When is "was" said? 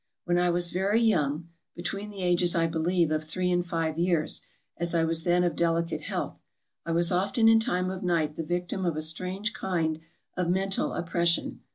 0.49-0.71, 5.03-5.25, 6.91-7.11